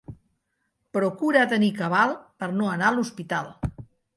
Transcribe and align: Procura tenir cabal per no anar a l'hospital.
Procura 0.99 1.43
tenir 1.53 1.69
cabal 1.81 2.17
per 2.43 2.51
no 2.57 2.73
anar 2.73 2.91
a 2.91 2.99
l'hospital. 2.99 3.53